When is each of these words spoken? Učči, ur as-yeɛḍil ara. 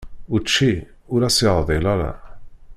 Učči, 0.35 0.71
ur 1.13 1.21
as-yeɛḍil 1.27 1.85
ara. 1.93 2.11